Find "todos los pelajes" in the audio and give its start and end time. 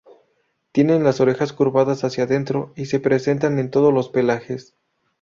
3.69-4.73